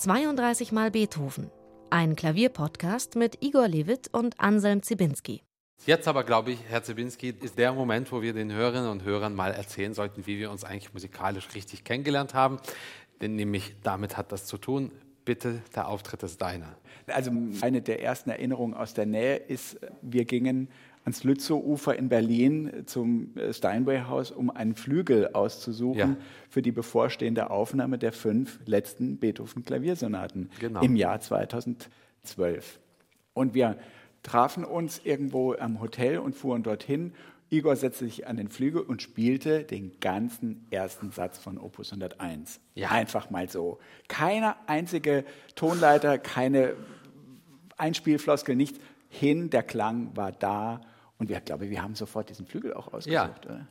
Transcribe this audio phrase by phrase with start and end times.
[0.00, 1.50] 32 Mal Beethoven.
[1.90, 5.42] Ein Klavierpodcast mit Igor Levit und Anselm Zibinski.
[5.84, 9.34] Jetzt aber, glaube ich, Herr Zibinski, ist der Moment, wo wir den Hörerinnen und Hörern
[9.34, 12.60] mal erzählen sollten, wie wir uns eigentlich musikalisch richtig kennengelernt haben.
[13.20, 14.90] Denn nämlich damit hat das zu tun.
[15.26, 16.78] Bitte, der Auftritt ist deiner.
[17.06, 17.30] Also
[17.60, 20.70] eine der ersten Erinnerungen aus der Nähe ist, wir gingen
[21.04, 26.16] ans Lützow-Ufer in Berlin zum Steinway-Haus, um einen Flügel auszusuchen ja.
[26.48, 30.80] für die bevorstehende Aufnahme der fünf letzten Beethoven-Klaviersonaten genau.
[30.82, 32.78] im Jahr 2012.
[33.32, 33.76] Und wir
[34.22, 37.14] trafen uns irgendwo am Hotel und fuhren dorthin.
[37.48, 42.60] Igor setzte sich an den Flügel und spielte den ganzen ersten Satz von Opus 101.
[42.74, 42.90] Ja.
[42.90, 43.78] Einfach mal so.
[44.06, 45.24] Keine einzige
[45.56, 46.74] Tonleiter, keine
[47.76, 48.78] Einspielfloskel, nichts.
[49.08, 50.82] Hin, der Klang war da
[51.20, 53.12] und wir, glaube, wir haben sofort diesen Flügel auch ausgesucht.
[53.12, 53.30] Ja.
[53.44, 53.66] Oder?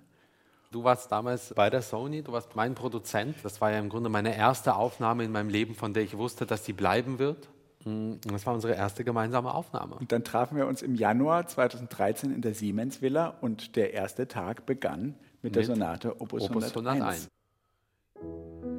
[0.71, 3.37] Du warst damals bei der Sony, du warst mein Produzent.
[3.43, 6.45] Das war ja im Grunde meine erste Aufnahme in meinem Leben, von der ich wusste,
[6.45, 7.49] dass sie bleiben wird.
[7.85, 9.95] Mm, das war unsere erste gemeinsame Aufnahme.
[9.95, 14.27] Und dann trafen wir uns im Januar 2013 in der Siemens Villa und der erste
[14.27, 17.29] Tag begann mit, mit der Sonate Opus, Opus 101.
[18.15, 18.78] 101.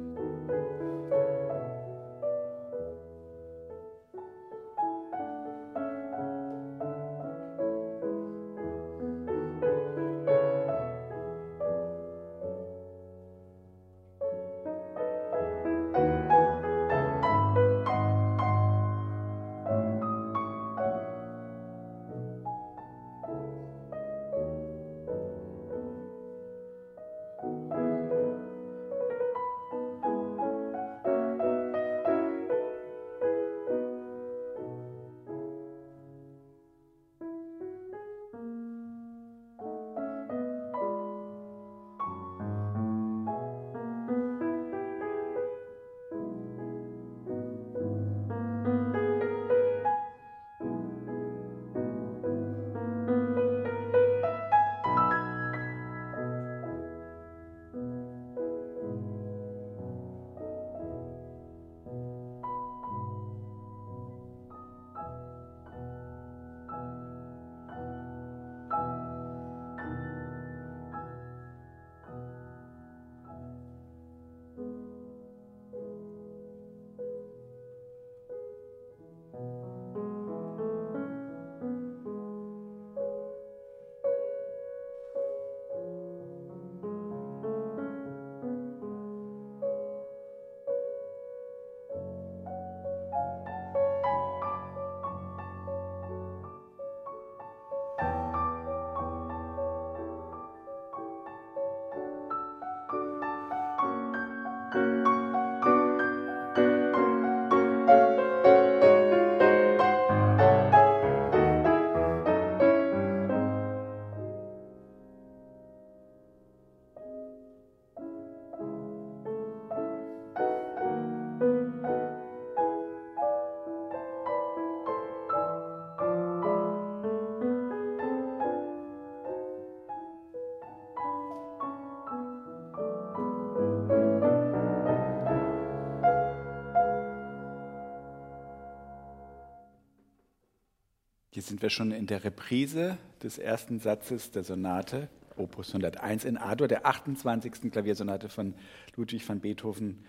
[141.61, 146.67] sind wir schon in der Reprise des ersten Satzes der Sonate, Opus 101 in A-Dur,
[146.67, 147.71] der 28.
[147.71, 148.55] Klaviersonate von
[148.95, 150.03] Ludwig van Beethoven.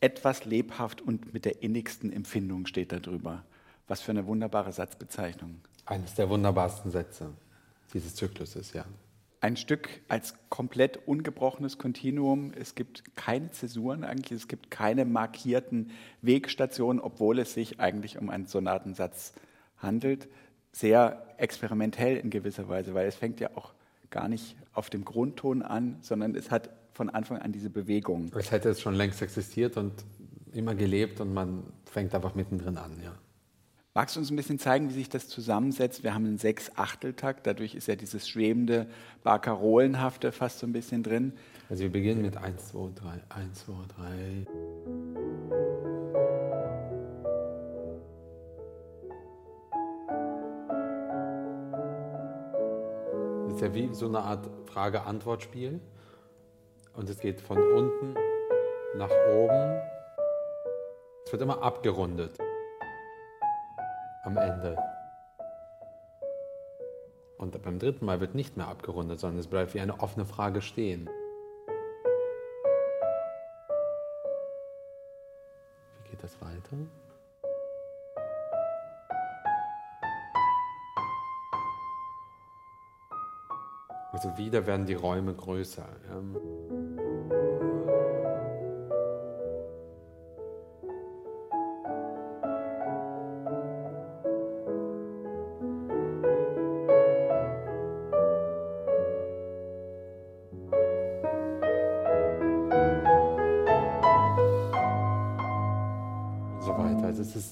[0.00, 3.44] Etwas lebhaft und mit der innigsten Empfindung steht da drüber.
[3.86, 5.60] Was für eine wunderbare Satzbezeichnung.
[5.84, 7.34] Eines der wunderbarsten Sätze
[7.92, 8.86] dieses Zykluses, ja.
[9.42, 12.52] Ein Stück als komplett ungebrochenes Kontinuum.
[12.58, 15.90] Es gibt keine Zäsuren eigentlich, es gibt keine markierten
[16.22, 19.34] Wegstationen, obwohl es sich eigentlich um einen Sonatensatz
[19.76, 20.28] handelt
[20.74, 23.72] sehr experimentell in gewisser Weise, weil es fängt ja auch
[24.10, 28.30] gar nicht auf dem Grundton an, sondern es hat von Anfang an diese Bewegung.
[28.36, 29.92] Es hätte es schon längst existiert und
[30.52, 33.12] immer gelebt und man fängt einfach mittendrin an, ja.
[33.96, 36.02] Magst du uns ein bisschen zeigen, wie sich das zusammensetzt?
[36.02, 38.88] Wir haben einen Sechs-Achteltakt, dadurch ist ja dieses schwebende,
[39.22, 41.32] Barcarolenhafte fast so ein bisschen drin.
[41.70, 44.46] Also wir beginnen mit 1, 2, 3, 1, 2, 3.
[53.64, 55.80] ja wie so eine Art Frage-Antwort-Spiel.
[56.94, 58.14] Und es geht von unten
[58.96, 59.80] nach oben.
[61.24, 62.38] Es wird immer abgerundet
[64.24, 64.76] am Ende.
[67.38, 70.62] Und beim dritten Mal wird nicht mehr abgerundet, sondern es bleibt wie eine offene Frage
[70.62, 71.10] stehen.
[76.02, 76.76] Wie geht das weiter.
[84.14, 85.86] Also wieder werden die Räume größer.
[86.08, 86.22] Ja.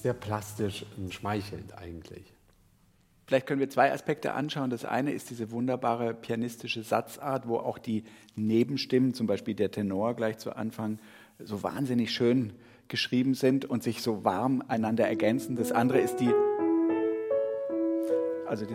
[0.03, 2.33] sehr plastisch und schmeichelnd eigentlich.
[3.33, 4.69] Vielleicht können wir zwei Aspekte anschauen.
[4.69, 8.03] Das eine ist diese wunderbare pianistische Satzart, wo auch die
[8.35, 10.99] Nebenstimmen, zum Beispiel der Tenor gleich zu Anfang,
[11.39, 12.53] so wahnsinnig schön
[12.89, 15.55] geschrieben sind und sich so warm einander ergänzen.
[15.55, 16.29] Das andere ist die,
[18.45, 18.67] also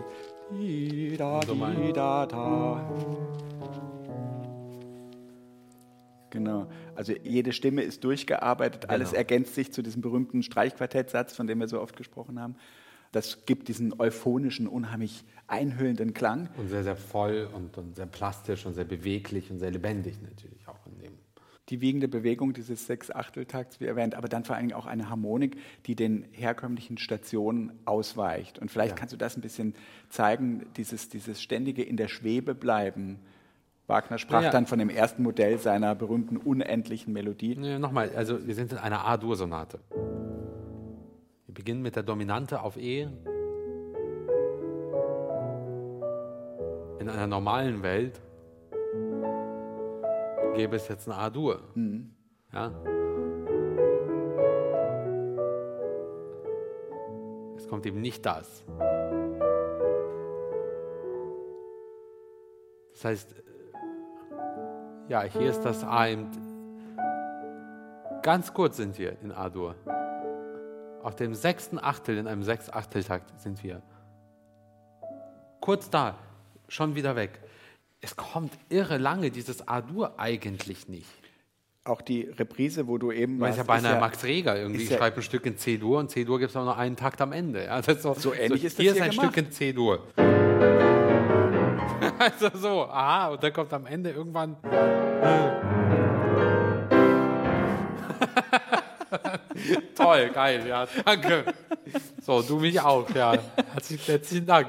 [0.51, 2.91] die, da, da, da.
[6.31, 6.67] Genau.
[6.97, 8.93] Also jede Stimme ist durchgearbeitet, genau.
[8.93, 12.57] alles ergänzt sich zu diesem berühmten Streichquartettsatz, von dem wir so oft gesprochen haben.
[13.13, 16.49] Das gibt diesen euphonischen, unheimlich einhüllenden Klang.
[16.57, 20.69] Und sehr, sehr voll und, und sehr plastisch und sehr beweglich und sehr lebendig natürlich
[20.69, 21.13] auch in dem.
[21.71, 25.95] Die wiegende Bewegung dieses Sechs-Achteltakts, wie erwähnt, aber dann vor allem auch eine Harmonik, die
[25.95, 28.59] den herkömmlichen Stationen ausweicht.
[28.59, 28.97] Und vielleicht ja.
[28.97, 29.75] kannst du das ein bisschen
[30.09, 33.21] zeigen, dieses, dieses ständige in der Schwebe bleiben
[33.89, 34.51] Wagner sprach ja.
[34.51, 37.55] dann von dem ersten Modell seiner berühmten unendlichen Melodie.
[37.59, 39.81] Ja, Nochmal, also wir sind in einer A-Dur-Sonate.
[41.59, 43.09] Wir beginnen mit der Dominante auf E.
[47.01, 48.21] In einer normalen Welt
[50.55, 51.61] gäbe es jetzt eine A-Dur.
[51.75, 52.15] Mhm.
[52.53, 52.71] Ja?
[57.57, 58.65] Es kommt eben nicht das.
[62.93, 63.35] Das heißt,
[65.09, 66.07] ja, hier ist das A.
[68.23, 69.75] Ganz kurz sind wir in A-Dur.
[71.09, 73.81] Auf dem sechsten Achtel, in einem Sechs-Achtel-Takt sind wir.
[75.59, 76.19] Kurz da,
[76.69, 77.41] schon wieder weg.
[78.03, 81.09] Es kommt irre lange, dieses A-Dur eigentlich nicht.
[81.85, 83.41] Auch die Reprise, wo du eben.
[83.41, 84.83] Weil es ja beinahe ja, Max Reger irgendwie.
[84.83, 87.33] Ich schreibe ein Stück in C-Dur und C-Dur gibt es auch noch einen Takt am
[87.33, 87.65] Ende.
[87.65, 89.33] Ja, so, so, ähnlich so, ist das Hier ist ein gemacht.
[89.33, 90.09] Stück in C-Dur.
[92.19, 94.59] also so, aha, und dann kommt am Ende irgendwann.
[99.95, 101.45] Toll, geil, ja, danke.
[102.23, 103.35] So, du mich auch, ja.
[104.07, 104.69] Herzlichen, Dank.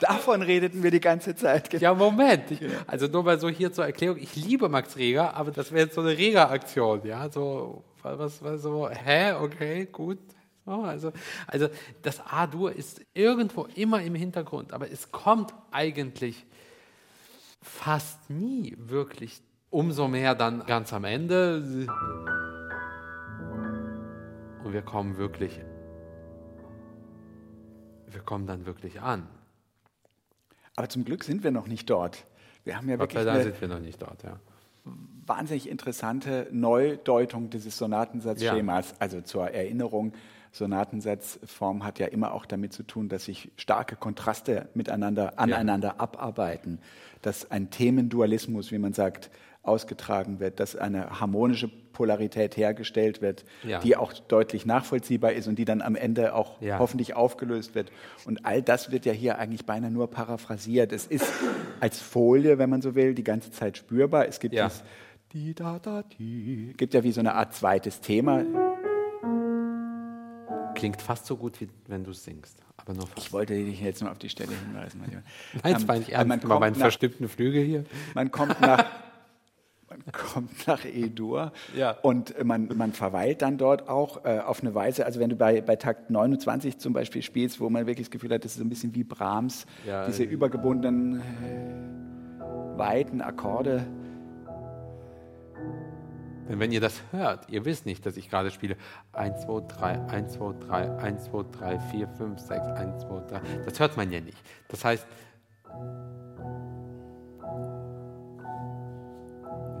[0.00, 1.72] Davon redeten wir die ganze Zeit.
[1.80, 2.50] Ja, Moment.
[2.50, 4.18] Ich, also nur mal so hier zur Erklärung.
[4.18, 7.30] Ich liebe Max Reger, aber das wäre jetzt so eine Reger-Aktion, ja.
[7.30, 10.18] So, was, was, so, hä, okay, gut.
[10.64, 11.12] So, also,
[11.46, 11.68] also
[12.02, 16.44] das A-Dur ist irgendwo immer im Hintergrund, aber es kommt eigentlich
[17.62, 19.40] fast nie wirklich.
[19.70, 21.86] Umso mehr dann ganz am Ende.
[24.66, 25.60] Und wir kommen wirklich,
[28.10, 29.28] wir kommen dann wirklich an.
[30.74, 32.26] Aber zum Glück sind wir noch nicht dort.
[32.64, 34.40] Wir haben ja wirklich da sind wir noch nicht dort, ja.
[35.24, 38.90] wahnsinnig interessante Neudeutung dieses Sonatensatzschemas.
[38.90, 38.96] Ja.
[38.98, 40.14] Also zur Erinnerung,
[40.50, 46.00] Sonatensatzform hat ja immer auch damit zu tun, dass sich starke Kontraste miteinander, aneinander ja.
[46.00, 46.80] abarbeiten,
[47.22, 49.30] dass ein Themendualismus, wie man sagt,
[49.66, 53.80] ausgetragen wird, dass eine harmonische Polarität hergestellt wird, ja.
[53.80, 56.78] die auch deutlich nachvollziehbar ist und die dann am Ende auch ja.
[56.78, 57.90] hoffentlich aufgelöst wird.
[58.26, 60.92] Und all das wird ja hier eigentlich beinahe nur paraphrasiert.
[60.92, 61.32] Es ist
[61.80, 64.28] als Folie, wenn man so will, die ganze Zeit spürbar.
[64.28, 64.64] Es gibt ja.
[64.64, 64.84] das
[65.32, 66.72] die, da, da, die.
[66.76, 68.44] gibt ja wie so eine Art zweites Thema.
[70.74, 72.62] Klingt fast so gut, wie wenn du singst.
[72.76, 73.18] Aber nur fast.
[73.18, 75.00] Ich wollte dich jetzt nur auf die Stelle hinweisen.
[75.62, 76.28] Nein, das war nicht ernst.
[76.28, 77.84] Man kommt meinen nach, verstimmten Flügel hier.
[78.14, 78.84] Man kommt nach,
[80.16, 81.92] kommt nach Edur ja.
[82.02, 85.60] und man, man verweilt dann dort auch äh, auf eine Weise, also wenn du bei,
[85.60, 88.64] bei Takt 29 zum Beispiel spielst, wo man wirklich das Gefühl hat, das ist so
[88.64, 93.86] ein bisschen wie Brahms, ja, diese äh, übergebundenen, äh, weiten Akkorde.
[96.48, 98.76] Denn wenn ihr das hört, ihr wisst nicht, dass ich gerade spiele
[99.12, 103.40] 1, 2, 3, 1, 2, 3, 1, 2, 3, 4, 5, 6, 1, 2, 3.
[103.64, 104.38] Das hört man ja nicht.
[104.68, 105.06] Das heißt,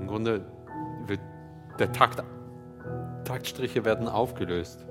[0.06, 0.46] im Grunde
[1.08, 1.18] wird
[1.80, 2.22] der Takt,
[3.24, 4.86] Taktstriche werden aufgelöst.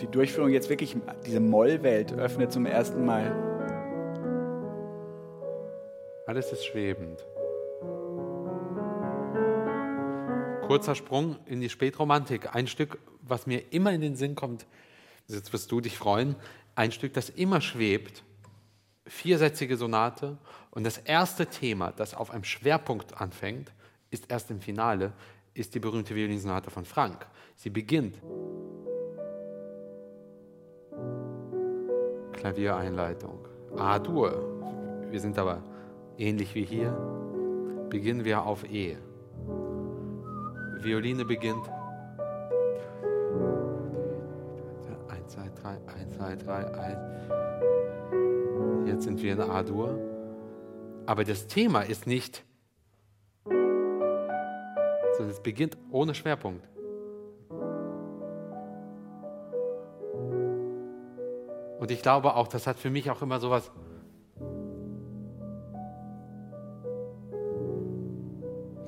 [0.00, 0.96] Die Durchführung jetzt wirklich,
[1.26, 3.32] diese Mollwelt öffnet zum ersten Mal.
[6.26, 7.22] Alles ist schwebend.
[10.66, 12.54] Kurzer Sprung in die Spätromantik.
[12.54, 14.66] Ein Stück, was mir immer in den Sinn kommt,
[15.28, 16.34] jetzt wirst du dich freuen,
[16.76, 18.24] ein Stück, das immer schwebt,
[19.06, 20.38] viersätzige Sonate
[20.74, 23.72] und das erste Thema, das auf einem Schwerpunkt anfängt,
[24.10, 25.12] ist erst im Finale,
[25.54, 27.26] ist die berühmte Violinsonate von Frank.
[27.54, 28.20] Sie beginnt.
[32.32, 33.46] Klaviereinleitung.
[33.76, 35.06] A-Dur.
[35.10, 35.62] Wir sind aber
[36.18, 36.90] ähnlich wie hier.
[37.88, 38.96] Beginnen wir auf E.
[40.80, 41.70] Violine beginnt.
[45.08, 46.64] 1, 2, 3, 1, 2, 3,
[48.82, 48.88] 1.
[48.88, 50.13] Jetzt sind wir in A-Dur.
[51.06, 52.44] Aber das Thema ist nicht,
[53.44, 56.66] sondern es beginnt ohne Schwerpunkt.
[61.78, 63.70] Und ich glaube auch, das hat für mich auch immer so was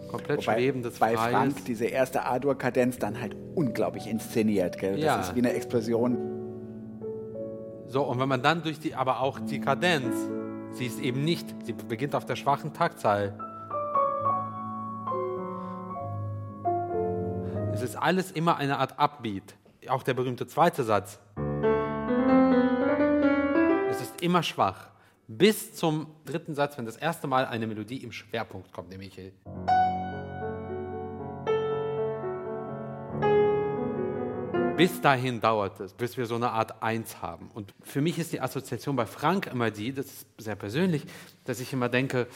[0.08, 1.30] komplett Wobei schwebendes, bei freies.
[1.30, 4.78] Frank diese erste A-Dur-Kadenz dann halt unglaublich inszeniert.
[4.78, 4.92] Gell?
[4.94, 5.20] Das Ja.
[5.20, 6.16] ist wie eine Explosion.
[7.87, 10.14] So, und wenn man dann durch die, aber auch die Kadenz,
[10.76, 13.38] sie ist eben nicht, sie beginnt auf der schwachen Taktzahl.
[17.73, 19.54] Es ist alles immer eine Art Upbeat.
[19.88, 21.18] Auch der berühmte zweite Satz.
[23.90, 24.90] Es ist immer schwach.
[25.28, 29.18] Bis zum dritten Satz, wenn das erste Mal eine Melodie im Schwerpunkt kommt, nämlich
[34.76, 37.50] Bis dahin dauert es, bis wir so eine Art Eins haben.
[37.54, 41.04] Und für mich ist die Assoziation bei Frank immer die, das ist sehr persönlich,
[41.45, 42.26] dass ich immer denke,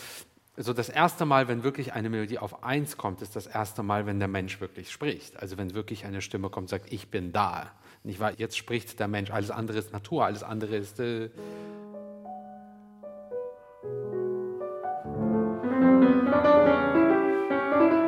[0.56, 4.06] so das erste Mal, wenn wirklich eine Melodie auf Eins kommt, ist das erste Mal,
[4.06, 5.38] wenn der Mensch wirklich spricht.
[5.38, 7.72] Also wenn wirklich eine Stimme kommt sagt, ich bin da.
[8.04, 8.32] Nicht wahr?
[8.38, 9.30] Jetzt spricht der Mensch.
[9.30, 10.98] Alles andere ist Natur, alles andere ist.
[10.98, 11.28] Äh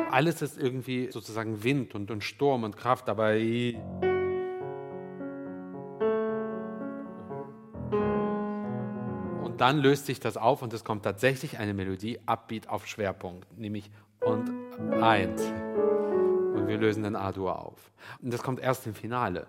[0.09, 3.35] alles ist irgendwie sozusagen Wind und, und Sturm und Kraft, aber
[9.53, 13.55] Und dann löst sich das auf und es kommt tatsächlich eine Melodie, Upbeat auf Schwerpunkt,
[13.55, 14.49] nämlich und
[14.99, 15.43] eins.
[15.43, 17.91] Und wir lösen den A-Dur auf.
[18.19, 19.45] Und das kommt erst im Finale.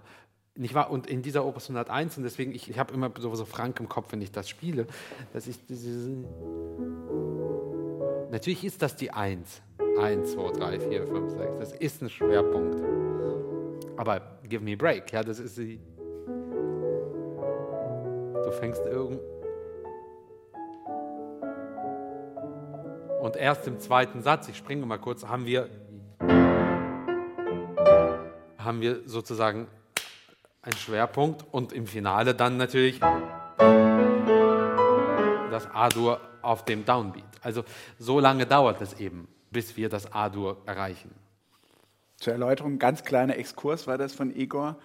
[0.57, 0.91] Nicht wahr?
[0.91, 4.13] Und in dieser Opus 101, und deswegen, ich, ich habe immer so, Frank im Kopf,
[4.13, 4.87] wenn ich das spiele,
[5.33, 5.59] dass ich.
[8.31, 9.63] Natürlich ist das die Eins.
[9.99, 11.57] Eins, zwei, drei, vier, fünf, sechs.
[11.59, 12.85] Das ist ein Schwerpunkt.
[13.97, 15.81] Aber give me a break, ja, das ist die.
[18.45, 19.19] Du fängst irgend.
[23.25, 25.71] Und erst im zweiten Satz, ich springe mal kurz, haben wir,
[28.59, 29.67] haben wir sozusagen
[30.61, 33.01] einen Schwerpunkt und im Finale dann natürlich
[35.51, 37.25] das A-Dur auf dem Downbeat.
[37.41, 37.65] Also
[37.99, 41.11] so lange dauert es eben, bis wir das A-Dur erreichen.
[42.17, 44.77] Zur Erläuterung, ganz kleiner Exkurs war das von Igor.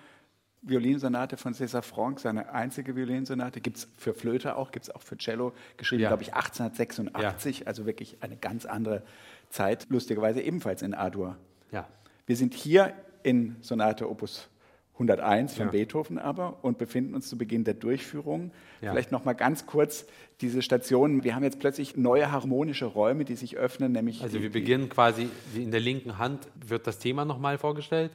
[0.61, 5.01] Violinsonate von César Franck, seine einzige Violinsonate, gibt es für Flöte auch, gibt es auch
[5.01, 6.09] für Cello, geschrieben, Ja.
[6.09, 9.03] glaube ich, 1886, also wirklich eine ganz andere
[9.49, 11.37] Zeit, lustigerweise ebenfalls in A-Dur.
[11.71, 11.87] Ja.
[12.25, 14.49] Wir sind hier in Sonate Opus
[14.95, 15.71] 101 von Ja.
[15.71, 18.51] Beethoven aber und befinden uns zu Beginn der Durchführung.
[18.81, 18.91] Ja.
[18.91, 20.05] Vielleicht noch mal ganz kurz
[20.41, 21.23] diese Stationen.
[21.23, 25.29] Wir haben jetzt plötzlich neue harmonische Räume, die sich öffnen, nämlich Also wir beginnen quasi,
[25.55, 28.11] in der linken Hand wird das Thema nochmal vorgestellt.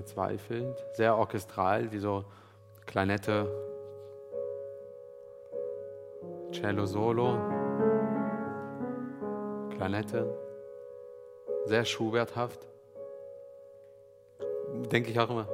[0.00, 2.24] Immer zweifelnd, sehr orchestral, wie so
[2.86, 3.46] Kleinette,
[6.52, 7.36] Cello Solo,
[9.76, 10.34] Kleinette,
[11.66, 12.66] sehr Schuberthaft.
[14.90, 15.46] Denke ich auch immer.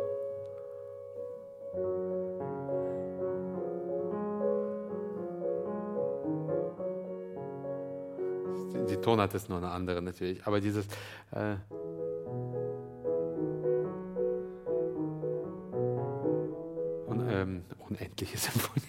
[8.73, 10.87] Die- Die Tonart ist nur eine andere natürlich, aber dieses.
[11.33, 11.57] Äh,
[17.97, 18.87] unendliche Symphonie.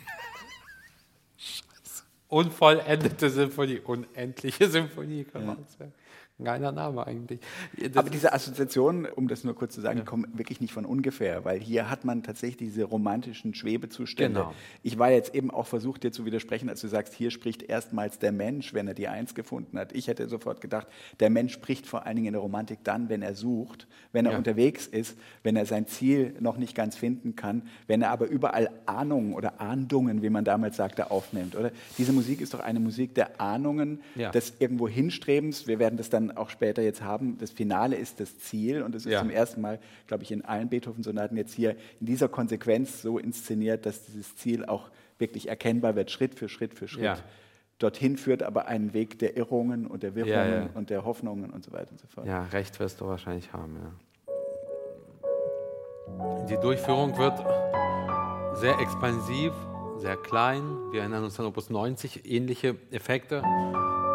[1.38, 2.04] Scheiße.
[2.28, 5.94] Unvollendete Symphonie, unendliche Symphonie kann man auch sagen.
[6.44, 7.40] Geiler Name eigentlich.
[7.82, 11.46] Das Aber diese Assoziationen, um das nur kurz zu sagen, kommen wirklich nicht von ungefähr,
[11.46, 14.42] weil hier hat man tatsächlich diese romantischen Schwebezustände.
[14.42, 14.54] Genau.
[14.84, 18.20] Ich war jetzt eben auch versucht, dir zu widersprechen, als du sagst, hier spricht erstmals
[18.20, 19.94] der Mensch, wenn er die Eins gefunden hat.
[19.94, 20.86] Ich hätte sofort gedacht,
[21.20, 24.34] der Mensch spricht vor allen Dingen in der Romantik dann, wenn er sucht, wenn er
[24.34, 24.38] Ja.
[24.38, 28.70] unterwegs ist, wenn er sein Ziel noch nicht ganz finden kann, wenn er aber überall
[28.86, 31.56] Ahnungen oder Ahndungen, wie man damals sagte, aufnimmt.
[31.56, 31.72] Oder?
[31.98, 34.30] Diese Musik ist doch eine Musik der Ahnungen, Ja.
[34.30, 35.66] des irgendwo Hinstrebens.
[35.66, 37.38] Wir werden das dann auch später jetzt haben.
[37.38, 39.20] Das Finale ist das Ziel und es ist Ja.
[39.20, 43.86] zum ersten Mal, glaube ich, in allen Beethoven-Sonaten jetzt hier in dieser Konsequenz so inszeniert,
[43.86, 47.04] dass dieses Ziel auch wirklich erkennbar wird, Schritt für Schritt für Schritt.
[47.04, 47.18] Ja.
[47.80, 50.70] Dorthin führt aber einen Weg der Irrungen und der Wirrungen Ja, ja.
[50.74, 52.26] und der Hoffnungen und so weiter und so fort.
[52.28, 53.92] Ja, recht wirst du wahrscheinlich haben, ja.
[56.50, 57.38] Die Durchführung wird
[58.58, 59.52] sehr expansiv,
[59.98, 60.64] sehr klein.
[60.92, 63.44] Wir erinnern uns an Opus 90, ähnliche Effekte.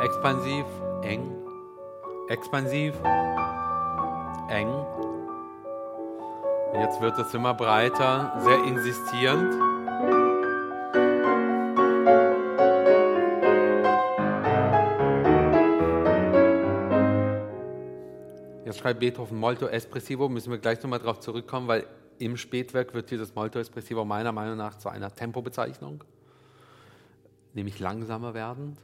[0.03, 0.65] expansiv,
[1.03, 1.31] eng,
[2.29, 2.95] expansiv,
[4.49, 4.87] eng.
[6.75, 9.55] Jetzt wird es immer breiter, sehr insistierend.
[18.65, 21.87] Jetzt schreibt Beethoven Molto Espressivo, müssen wir gleich nochmal darauf zurückkommen, weil
[22.19, 26.03] im Spätwerk wird dieses Molto Espressivo meiner Meinung nach zu einer Tempobezeichnung,
[27.53, 28.79] nämlich langsamer werdend.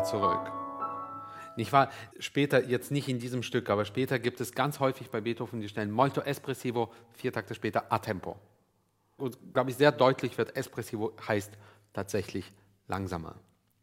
[0.00, 0.52] Wieder zurück.
[1.56, 1.90] Nicht wahr?
[2.18, 5.68] Später, jetzt nicht in diesem Stück, aber später gibt es ganz häufig bei Beethoven die
[5.68, 8.36] Stellen Molto Espressivo, vier Takte später a tempo.
[9.16, 11.52] Und glaube ich, sehr deutlich wird, Espressivo heißt
[11.92, 12.50] tatsächlich
[12.88, 13.34] langsamer.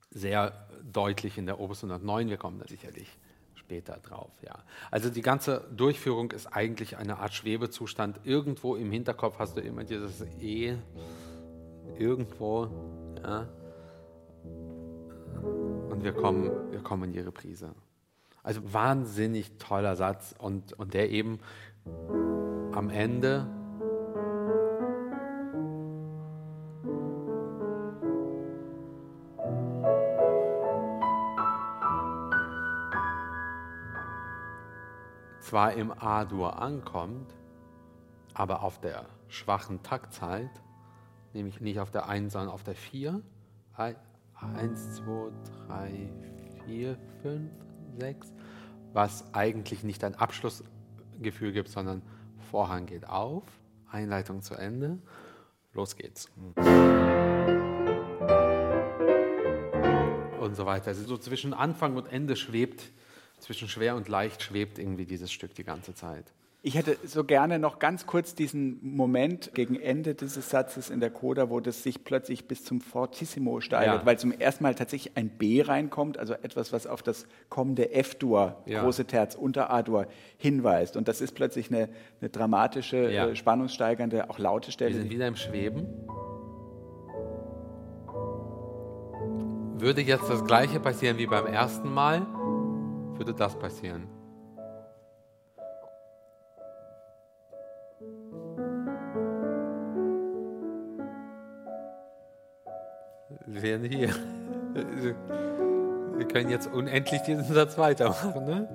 [0.10, 3.08] Sehr deutlich in der Opus 109, wir kommen da sicherlich
[3.54, 4.32] später drauf.
[4.42, 4.56] Ja.
[4.90, 8.22] Also die ganze Durchführung ist eigentlich eine Art Schwebezustand.
[8.24, 10.78] Irgendwo im Hinterkopf hast du immer dieses E,
[12.00, 12.70] irgendwo.
[13.22, 13.48] Ja
[15.42, 17.74] und wir kommen, wir kommen in die Reprise.
[18.44, 21.40] Also wahnsinnig toller Satz und, und der eben
[22.72, 23.48] am Ende
[35.40, 37.34] zwar im A-Dur ankommt,
[38.34, 40.52] aber auf der schwachen Taktzeit,
[41.34, 43.22] nämlich nicht auf der 1, sondern auf der 4,
[44.42, 45.32] 1, 2,
[45.68, 46.10] 3,
[46.66, 47.52] 4, 5,
[48.00, 48.34] 6,
[48.94, 52.02] was eigentlich nicht ein Abschlussgefühl gibt, sondern
[52.52, 53.44] Vorhang geht auf,
[53.90, 55.00] Einleitung zu Ende,
[55.74, 56.30] los geht's.
[60.40, 60.88] Und so weiter.
[60.88, 62.92] Also so zwischen Anfang und Ende schwebt,
[63.40, 66.34] zwischen schwer und leicht schwebt irgendwie dieses Stück die ganze Zeit.
[66.68, 71.10] Ich hätte so gerne noch ganz kurz diesen Moment gegen Ende dieses Satzes in der
[71.10, 74.06] Coda, wo das sich plötzlich bis zum Fortissimo steigert, ja.
[74.06, 78.62] weil zum ersten Mal tatsächlich ein B reinkommt, also etwas, was auf das kommende F-Dur,
[78.66, 78.84] ja.
[78.84, 80.98] große Terz unter A-Dur hinweist.
[80.98, 81.88] Und das ist plötzlich eine,
[82.20, 83.28] eine dramatische, ja.
[83.28, 84.94] äh, spannungssteigernde, auch laute Stelle.
[84.94, 85.88] Wir sind wieder im Schweben.
[89.80, 92.28] Würde jetzt das Gleiche passieren wie beim ersten Mal,
[93.16, 94.17] würde das passieren.
[103.58, 104.14] Wir sehen hier.
[106.16, 108.46] Wir können jetzt unendlich diesen Satz weitermachen.
[108.46, 108.68] Ne?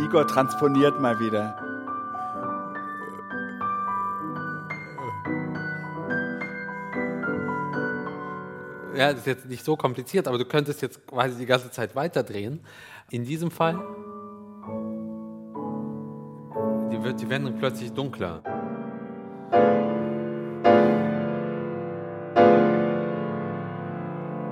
[0.00, 1.56] Igor transponiert mal wieder.
[8.96, 11.94] Ja, das ist jetzt nicht so kompliziert, aber du könntest jetzt quasi die ganze Zeit
[11.94, 12.64] weiterdrehen.
[13.10, 13.80] In diesem Fall
[17.04, 18.42] wird die Wendung plötzlich dunkler.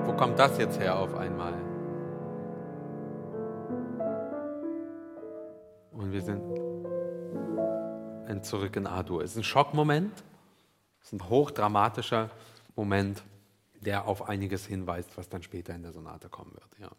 [0.05, 1.53] Wo kommt das jetzt her auf einmal?
[5.91, 6.43] Und wir sind
[8.43, 9.23] zurück in A-Dur.
[9.23, 10.11] Es ist ein Schockmoment,
[11.01, 12.29] es ist ein hochdramatischer
[12.75, 13.23] Moment,
[13.81, 16.79] der auf einiges hinweist, was dann später in der Sonate kommen wird.
[16.79, 16.89] Ja.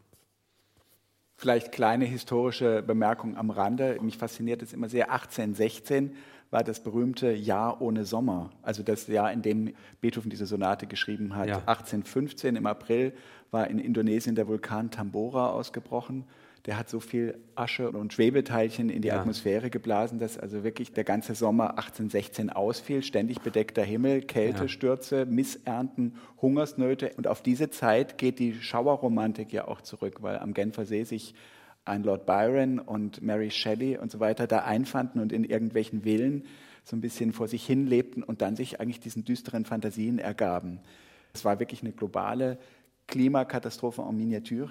[1.37, 3.99] Vielleicht kleine historische Bemerkung am Rande.
[4.01, 5.11] Mich fasziniert es immer sehr.
[5.11, 6.15] 1816
[6.51, 11.35] war das berühmte Jahr ohne Sommer, also das Jahr, in dem Beethoven diese Sonate geschrieben
[11.35, 11.49] hat.
[11.49, 11.57] Ja.
[11.67, 13.13] 1815 im April
[13.51, 16.25] war in Indonesien der Vulkan Tambora ausgebrochen.
[16.67, 19.21] Der hat so viel Asche und Schwebeteilchen in die ja.
[19.21, 23.03] Atmosphäre geblasen, dass also wirklich der ganze Sommer 1816 ausfiel.
[23.03, 25.25] Ständig bedeckter Himmel, Kältestürze, ja.
[25.27, 27.13] Missernten, Hungersnöte.
[27.17, 31.35] Und auf diese Zeit geht die Schauerromantik ja auch zurück, weil am Genfer See sich
[31.85, 36.45] ein Lord Byron und Mary Shelley und so weiter da einfanden und in irgendwelchen Villen
[36.85, 40.81] so ein bisschen vor sich hin lebten und dann sich eigentlich diesen düsteren Fantasien ergaben.
[41.33, 42.59] Es war wirklich eine globale
[43.07, 44.71] Klimakatastrophe en Miniature.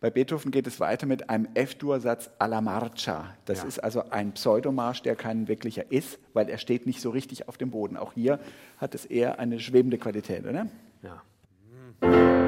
[0.00, 3.34] Bei Beethoven geht es weiter mit einem F-Dur-Satz alla Marcia.
[3.46, 3.68] Das ja.
[3.68, 7.58] ist also ein Pseudomarsch, der kein wirklicher ist, weil er steht nicht so richtig auf
[7.58, 7.96] dem Boden.
[7.96, 8.38] Auch hier
[8.76, 10.68] hat es eher eine schwebende Qualität, oder?
[11.02, 11.22] Ja.
[12.00, 12.47] unfassbar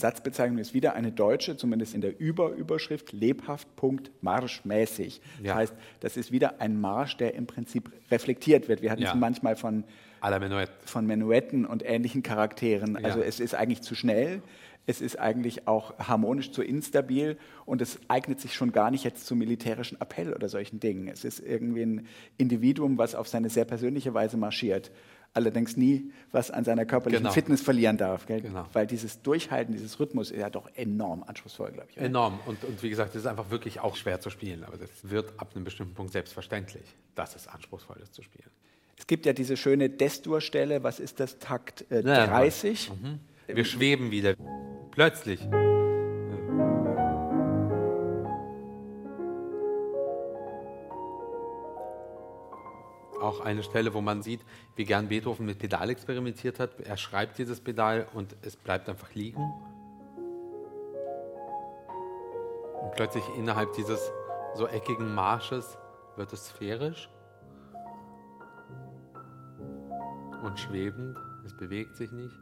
[0.00, 5.20] Satzbezeichnung ist wieder eine deutsche, zumindest in der Überüberschrift, lebhaft, Punkt, marschmäßig.
[5.42, 5.48] Ja.
[5.48, 8.82] Das heißt, das ist wieder ein Marsch, der im Prinzip reflektiert wird.
[8.82, 9.10] Wir hatten ja.
[9.10, 9.84] es manchmal von,
[10.84, 12.96] von Menuetten und ähnlichen Charakteren.
[13.04, 13.24] Also ja.
[13.24, 14.42] es ist eigentlich zu schnell,
[14.86, 19.26] es ist eigentlich auch harmonisch zu instabil und es eignet sich schon gar nicht jetzt
[19.26, 21.06] zum militärischen Appell oder solchen Dingen.
[21.06, 22.06] Es ist irgendwie ein
[22.38, 24.90] Individuum, was auf seine sehr persönliche Weise marschiert
[25.32, 27.34] allerdings nie was an seiner körperlichen genau.
[27.34, 28.26] Fitness verlieren darf.
[28.26, 28.66] Genau.
[28.72, 31.96] Weil dieses Durchhalten, dieses Rhythmus ist ja doch enorm anspruchsvoll, glaube ich.
[31.96, 32.06] Oder?
[32.06, 32.40] Enorm.
[32.46, 34.64] Und, und wie gesagt, es ist einfach wirklich auch schwer zu spielen.
[34.64, 38.50] Aber das wird ab einem bestimmten Punkt selbstverständlich, dass es anspruchsvoll ist zu spielen.
[38.96, 42.88] Es gibt ja diese schöne Destur-Stelle, was ist das, Takt äh, 30?
[42.88, 43.20] Ja, mhm.
[43.46, 44.34] Wir schweben wieder.
[44.90, 45.40] Plötzlich.
[53.30, 54.40] Auch eine Stelle, wo man sieht,
[54.76, 56.80] wie gern Beethoven mit Pedal experimentiert hat.
[56.80, 59.42] Er schreibt dieses Pedal und es bleibt einfach liegen.
[62.82, 64.12] Und plötzlich innerhalb dieses
[64.54, 65.78] so eckigen Marsches
[66.16, 67.08] wird es sphärisch
[70.42, 71.16] und schwebend.
[71.46, 72.34] Es bewegt sich nicht.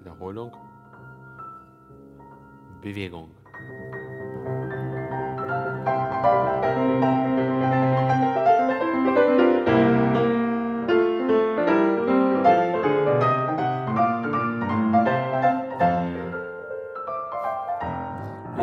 [0.00, 0.52] Wiederholung.
[2.80, 3.39] Bewegung.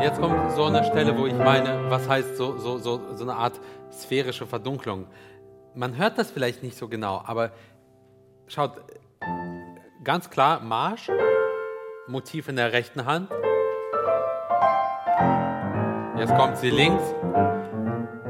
[0.07, 3.33] Jetzt kommt so eine Stelle, wo ich meine, was heißt so, so, so, so eine
[3.33, 3.59] Art
[3.91, 5.05] sphärische Verdunklung.
[5.75, 7.51] Man hört das vielleicht nicht so genau, aber
[8.47, 8.79] schaut,
[10.05, 11.11] ganz klar Marsch,
[12.07, 13.29] Motiv in der rechten Hand,
[16.17, 17.03] Jetzt kommt sie links.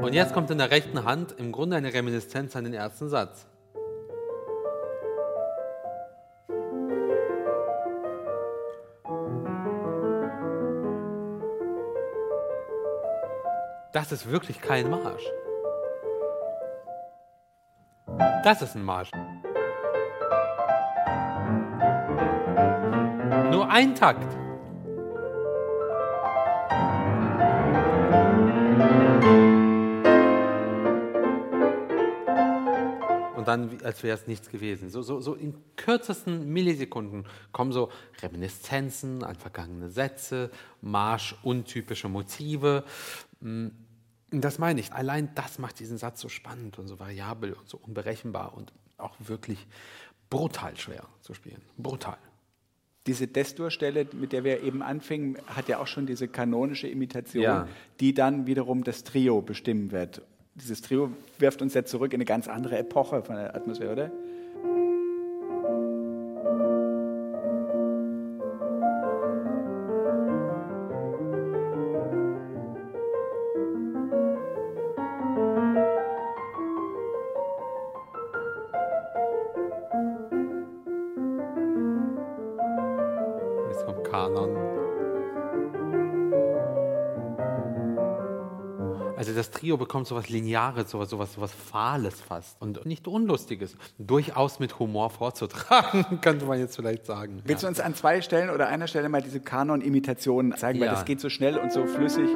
[0.02, 3.46] Und jetzt kommt in der rechten Hand im Grunde eine Reminiszenz an den ersten Satz.
[13.92, 15.24] Das ist wirklich kein Marsch.
[18.44, 19.10] Das ist ein Marsch.
[23.50, 24.26] Nur ein Takt.
[33.48, 34.90] dann, als wäre es nichts gewesen.
[34.90, 37.90] So, so, so in kürzesten Millisekunden kommen so
[38.22, 40.50] Reminiszenzen an vergangene Sätze,
[40.82, 42.84] Marsch untypische Motive.
[43.40, 43.68] Mm,
[44.30, 44.92] das meine ich.
[44.92, 49.16] Allein das macht diesen Satz so spannend und so variabel und so unberechenbar und auch
[49.18, 49.66] wirklich
[50.30, 51.62] brutal schwer zu spielen.
[51.76, 52.18] Brutal.
[53.06, 57.68] Diese Destur-Stelle, mit der wir eben anfingen, hat ja auch schon diese kanonische Imitation, ja.
[58.00, 60.22] die dann wiederum das Trio bestimmen wird
[60.58, 64.12] dieses Trio wirft uns ja zurück in eine ganz andere Epoche von der Atmosphäre, oder?
[89.50, 93.76] Trio bekommt so was Lineares, so was, so was Fahles fast und nicht Unlustiges.
[93.98, 97.42] Durchaus mit Humor vorzutragen, könnte man jetzt vielleicht sagen.
[97.44, 100.86] Willst du uns an zwei Stellen oder einer Stelle mal diese Kanon-Imitationen zeigen, ja.
[100.86, 102.28] weil das geht so schnell und so flüssig?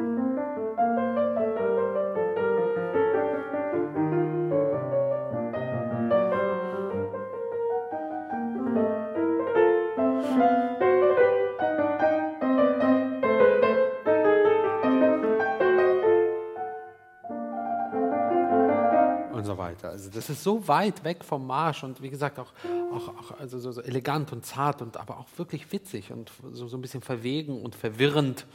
[20.22, 22.52] Das ist so weit weg vom Marsch und wie gesagt auch,
[22.92, 26.68] auch, auch also so, so, elegant und zart und aber auch wirklich witzig und so,
[26.68, 28.46] so ein bisschen verwegen und verwirrend,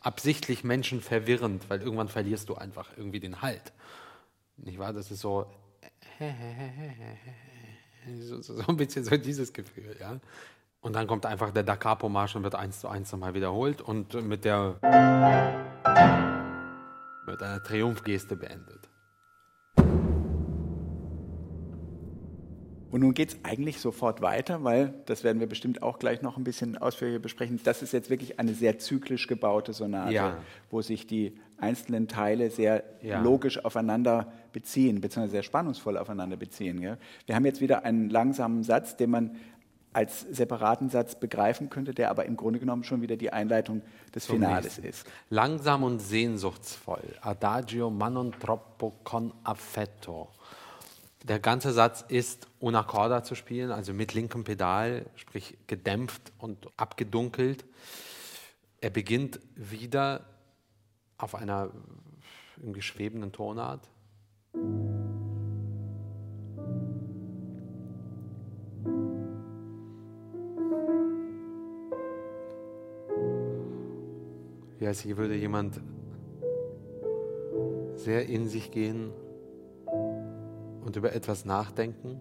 [0.00, 3.72] absichtlich Menschen verwirrend, weil irgendwann verlierst du einfach irgendwie den Halt.
[4.56, 4.92] Nicht wahr?
[4.92, 5.46] Das ist so,
[8.20, 10.20] so, so, ein bisschen so dieses Gefühl, ja.
[10.80, 14.14] Und dann kommt einfach der Da Capo-Marsch und wird eins zu eins nochmal wiederholt und
[14.14, 14.76] mit der
[17.26, 18.85] mit einer Triumphgeste beendet.
[22.96, 26.38] Und nun geht es eigentlich sofort weiter, weil, das werden wir bestimmt auch gleich noch
[26.38, 30.38] ein bisschen ausführlicher besprechen, das ist jetzt wirklich eine sehr zyklisch gebaute Sonate, ja.
[30.70, 33.20] wo sich die einzelnen Teile sehr ja.
[33.20, 36.80] logisch aufeinander beziehen, beziehungsweise sehr spannungsvoll aufeinander beziehen.
[36.80, 36.96] Gell?
[37.26, 39.36] Wir haben jetzt wieder einen langsamen Satz, den man
[39.92, 43.82] als separaten Satz begreifen könnte, der aber im Grunde genommen schon wieder die Einleitung
[44.14, 44.86] des Zum Finales nächsten.
[44.86, 45.06] ist.
[45.28, 47.02] Langsam und sehnsuchtsvoll.
[47.20, 50.28] Adagio ma non troppo con affetto.
[51.24, 56.68] Der ganze Satz ist una corda zu spielen, also mit linkem Pedal, sprich gedämpft und
[56.76, 57.64] abgedunkelt.
[58.80, 60.24] Er beginnt wieder
[61.18, 61.70] auf einer
[62.58, 63.88] irgendwie schwebenden Tonart.
[74.78, 75.80] Wie als hier würde jemand
[77.96, 79.10] sehr in sich gehen
[80.86, 82.20] und über etwas nachdenken.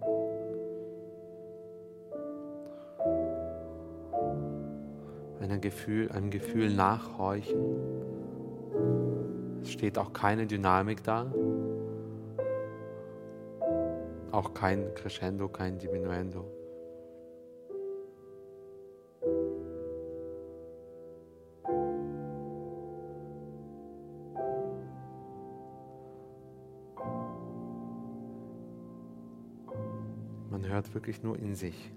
[5.40, 7.62] Einem Gefühl, einem Gefühl nachhorchen.
[9.62, 11.32] Es steht auch keine Dynamik da.
[14.32, 16.46] Auch kein Crescendo, kein Diminuendo.
[30.96, 31.92] Wirklich nur in sich.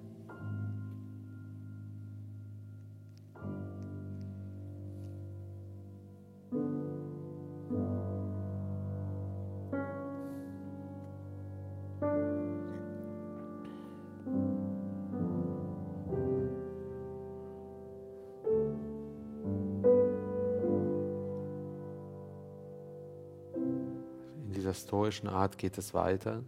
[24.45, 26.43] In dieser stoischen Art geht es weiter.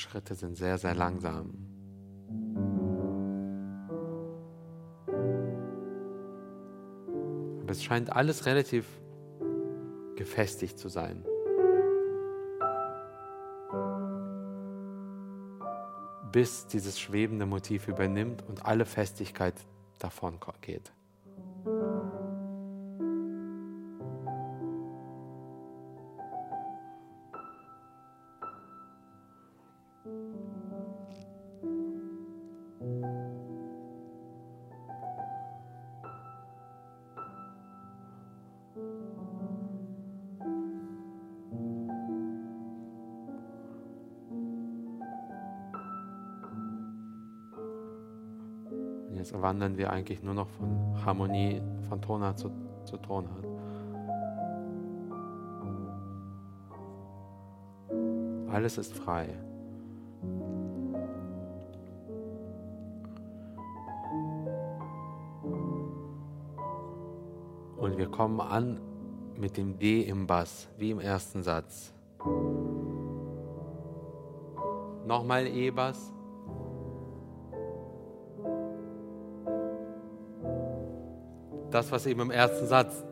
[0.00, 1.52] Schritte sind sehr, sehr langsam.
[7.60, 8.86] Aber es scheint alles relativ
[10.16, 11.24] gefestigt zu sein.
[16.32, 19.54] Bis dieses schwebende Motiv übernimmt und alle Festigkeit
[19.98, 20.92] davon geht.
[49.50, 52.52] Wandern wir eigentlich nur noch von Harmonie, von Tonart zu,
[52.84, 53.44] zu Tonart.
[58.48, 59.26] Alles ist frei.
[67.76, 68.80] Und wir kommen an
[69.36, 71.92] mit dem D im Bass, wie im ersten Satz.
[75.08, 76.12] Nochmal E-Bass.
[81.70, 83.04] Das, was eben im ersten Satz.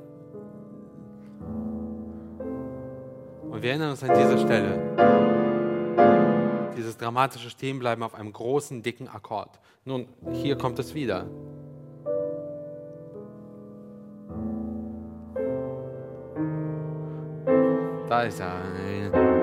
[3.51, 4.79] Und wir erinnern uns an diese Stelle.
[6.77, 9.59] Dieses dramatische Stehenbleiben auf einem großen, dicken Akkord.
[9.85, 11.27] Nun, hier kommt es wieder.
[18.09, 19.38] Da ist er.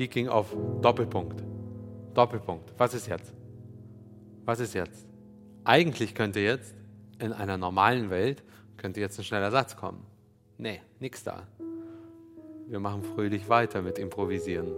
[0.00, 0.46] Speaking of
[0.80, 1.44] Doppelpunkt.
[2.14, 2.72] Doppelpunkt.
[2.78, 3.34] Was ist jetzt?
[4.46, 5.06] Was ist jetzt?
[5.64, 6.74] Eigentlich könnte jetzt
[7.18, 8.42] in einer normalen Welt
[8.78, 10.06] könnte jetzt ein schneller Satz kommen.
[10.56, 11.46] Nee, nix da.
[12.66, 14.72] Wir machen fröhlich weiter mit Improvisieren.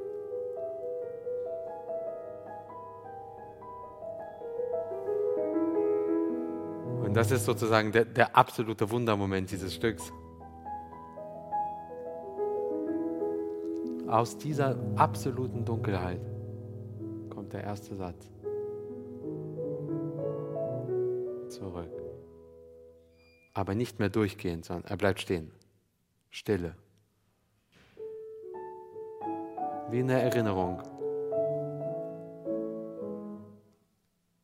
[7.01, 10.13] Und das ist sozusagen der, der absolute Wundermoment dieses Stücks.
[14.13, 16.21] Aus dieser absoluten Dunkelheit
[17.31, 18.31] kommt der erste Satz.
[21.49, 21.91] Zurück.
[23.55, 25.51] Aber nicht mehr durchgehend, sondern er bleibt stehen.
[26.29, 26.77] Stille.
[29.89, 30.83] Wie in der Erinnerung.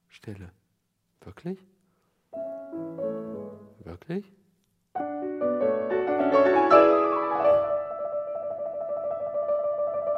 [0.09, 0.51] Stille.
[1.21, 1.59] Wirklich?
[3.85, 4.33] Wirklich?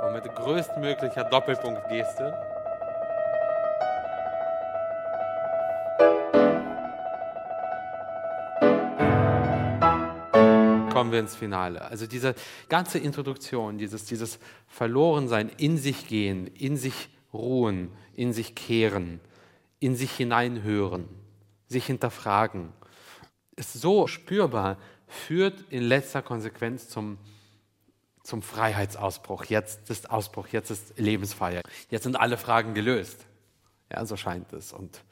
[0.02, 2.32] Und mit größtmöglicher Doppelpunktgeste.
[10.90, 11.82] Kommen wir ins Finale.
[11.82, 12.34] Also diese
[12.70, 19.20] ganze Introduktion, dieses, dieses Verlorensein, in sich gehen, in sich ruhen, in sich kehren,
[19.80, 21.08] in sich hineinhören,
[21.68, 22.72] sich hinterfragen,
[23.56, 27.18] ist so spürbar, führt in letzter Konsequenz zum
[28.30, 29.44] zum Freiheitsausbruch.
[29.46, 31.62] Jetzt ist Ausbruch, jetzt ist Lebensfeier.
[31.90, 33.26] Jetzt sind alle Fragen gelöst.
[33.92, 34.72] Ja, so scheint es.
[34.72, 35.02] Und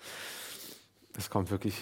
[1.17, 1.75] es kommt wirklich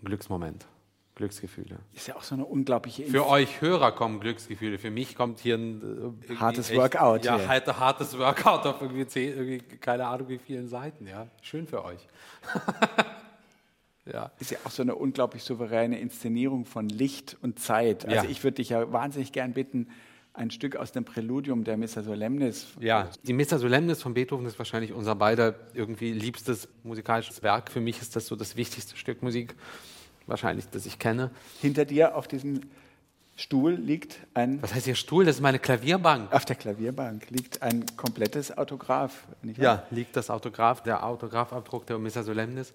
[0.00, 0.66] ein Glücksmoment.
[1.14, 1.80] Glücksgefühle.
[1.94, 3.02] Ist ja auch so eine unglaubliche.
[3.02, 4.78] Inf Für euch Hörer kommen Glücksgefühle.
[4.78, 7.24] Für mich kommt hier ein äh, hartes echt, Workout.
[7.24, 11.06] Ja, halt, hartes Workout auf irgendwie, zehn, irgendwie keine Ahnung wie vielen Seiten.
[11.06, 12.06] Ja, schön für euch.
[14.06, 14.30] ja.
[14.38, 18.06] Ist ja auch so eine unglaublich souveräne Inszenierung von Licht und Zeit.
[18.06, 18.30] Also ja.
[18.30, 19.88] ich würde dich ja wahnsinnig gern bitten,
[20.38, 22.68] ein Stück aus dem Präludium der Missa Solemnis.
[22.80, 27.70] Ja, die Missa Solemnis von Beethoven ist wahrscheinlich unser beider irgendwie liebstes musikalisches Werk.
[27.70, 29.54] Für mich ist das so das wichtigste Stück Musik
[30.26, 31.30] wahrscheinlich, das ich kenne.
[31.60, 32.60] Hinter dir auf diesem
[33.36, 34.60] Stuhl liegt ein.
[34.62, 35.24] Was heißt hier Stuhl?
[35.24, 36.32] Das ist meine Klavierbank.
[36.32, 39.26] Auf der Klavierbank liegt ein komplettes Autograph.
[39.42, 42.74] ja, liegt das Autograph, der Autographabdruck der Missa Solemnis.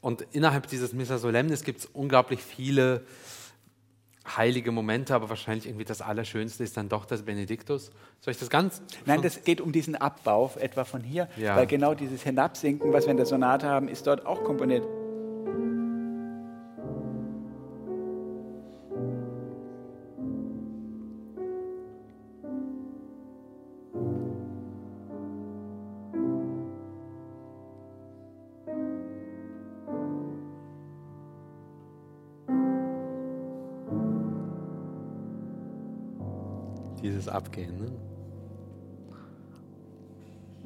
[0.00, 3.02] Und innerhalb dieses Missa Solemnis gibt es unglaublich viele
[4.26, 7.90] heilige Momente, aber wahrscheinlich irgendwie das Allerschönste ist dann doch das Benediktus.
[8.20, 8.82] Soll ich das ganz?
[9.04, 11.56] Nein, das geht um diesen Abbau etwa von hier, ja.
[11.56, 14.84] weil genau dieses Hinabsinken, was wir in der Sonate haben, ist dort auch komponiert.
[37.34, 37.76] Abgehen.
[37.78, 37.90] Ne?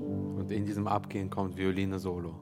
[0.05, 2.39] Und in diesem Abgehen kommt Violine Solo.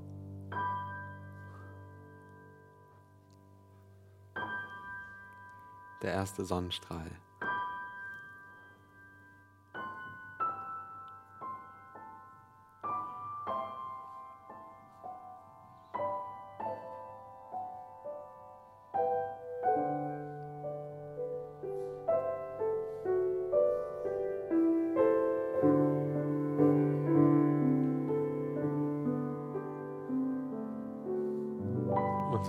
[6.03, 7.11] Der erste Sonnenstrahl.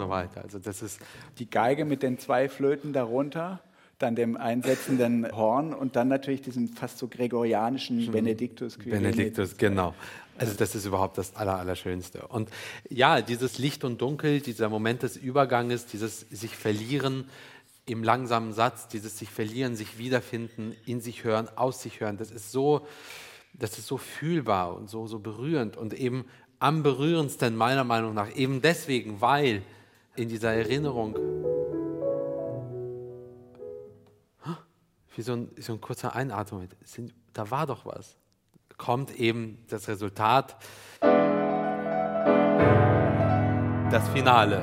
[0.09, 0.41] Weiter.
[0.43, 0.99] Also das ist
[1.39, 3.59] die Geige mit den zwei Flöten darunter,
[3.99, 8.77] dann dem einsetzenden Horn und dann natürlich diesem fast so gregorianischen Benediktus.
[8.77, 9.93] Benediktus, genau.
[10.37, 12.27] Also das ist überhaupt das Allerallerschönste.
[12.27, 12.49] Und
[12.89, 17.25] ja, dieses Licht und Dunkel, dieser Moment des Überganges, dieses sich verlieren
[17.87, 22.31] im langsamen Satz, dieses sich verlieren, sich wiederfinden, in sich hören, aus sich hören, das
[22.31, 22.85] ist so,
[23.53, 26.25] das ist so fühlbar und so, so berührend und eben
[26.59, 29.61] am berührendsten meiner Meinung nach, eben deswegen, weil
[30.17, 31.15] in dieser Erinnerung,
[35.15, 36.67] wie so ein, so ein kurzer Einatmung,
[37.33, 38.17] da war doch was,
[38.77, 40.57] kommt eben das Resultat,
[43.89, 44.61] das Finale.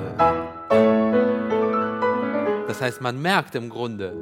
[2.67, 4.17] Das heißt, man merkt im Grunde,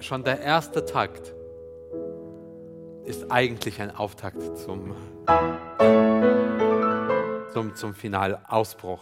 [0.00, 1.34] schon der erste Takt
[3.04, 4.94] ist eigentlich ein Auftakt zum
[7.56, 9.00] zum, zum Finalausbruch.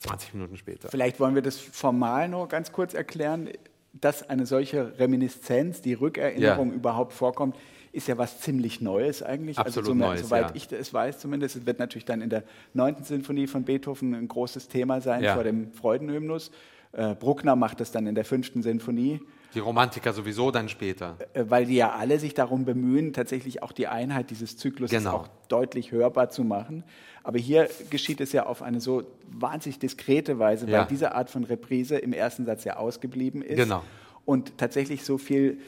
[0.00, 0.88] 20 Minuten später.
[0.88, 3.48] Vielleicht wollen wir das formal noch ganz kurz erklären,
[3.92, 6.74] dass eine solche Reminiszenz, die Rückerinnerung ja.
[6.74, 7.56] überhaupt vorkommt,
[7.92, 9.56] ist ja was ziemlich Neues eigentlich.
[9.58, 10.56] Also Absolut also, Neues, soweit ja.
[10.56, 11.56] ich es weiß zumindest.
[11.56, 12.42] Es wird natürlich dann in der
[12.74, 13.04] 9.
[13.04, 15.34] Sinfonie von Beethoven ein großes Thema sein ja.
[15.34, 16.50] vor dem Freudenhymnus.
[16.92, 18.62] Äh, Bruckner macht das dann in der 5.
[18.62, 19.20] Sinfonie.
[19.56, 21.16] Die Romantiker sowieso dann später.
[21.32, 25.12] Äh, weil die ja alle sich darum bemühen, tatsächlich auch die Einheit dieses Zyklus genau.
[25.12, 26.84] auch deutlich hörbar zu machen.
[27.24, 30.84] Aber hier geschieht es ja auf eine so wahnsinnig diskrete Weise, weil ja.
[30.84, 33.56] diese Art von Reprise im ersten Satz ja ausgeblieben ist.
[33.56, 33.82] Genau.
[34.26, 35.58] Und tatsächlich so viel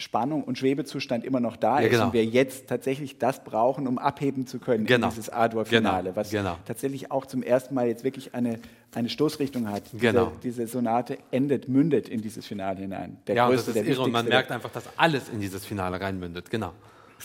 [0.00, 2.06] Spannung und Schwebezustand immer noch da ja, ist genau.
[2.06, 5.08] und wir jetzt tatsächlich das brauchen, um abheben zu können genau.
[5.08, 6.16] in dieses A-Dur-Finale, genau.
[6.16, 6.56] was genau.
[6.64, 8.58] tatsächlich auch zum ersten Mal jetzt wirklich eine,
[8.94, 9.82] eine Stoßrichtung hat.
[9.92, 10.32] Genau.
[10.42, 13.18] Diese, diese, Sonate endet, mündet in dieses Finale hinein.
[13.26, 15.66] Der ja, größte, und das ist irre und man merkt einfach, dass alles in dieses
[15.66, 16.50] Finale reinmündet.
[16.50, 16.72] Genau.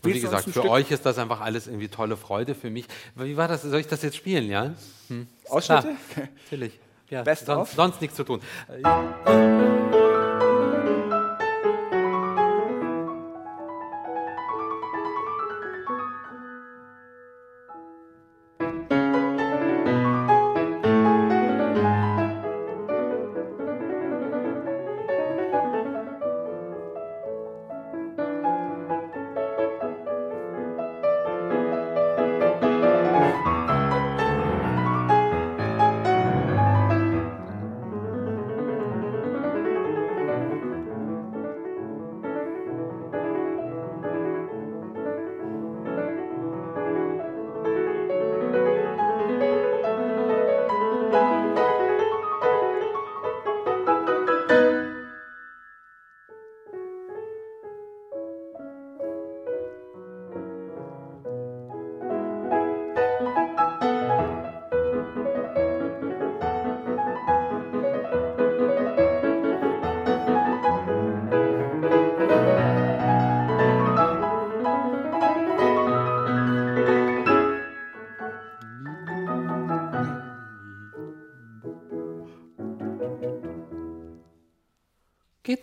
[0.03, 0.65] Und wie gesagt, für Stück?
[0.65, 2.53] euch ist das einfach alles irgendwie tolle Freude.
[2.53, 3.61] Für mich, wie war das?
[3.61, 4.73] Soll ich das jetzt spielen, ja?
[5.07, 5.27] Hm?
[5.49, 5.95] Ausschnitte?
[6.13, 6.79] Klar, natürlich.
[7.09, 8.41] Ja, Best sonst, sonst nichts zu tun.